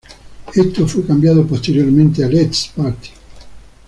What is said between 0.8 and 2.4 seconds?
fue cambiado posteriormente a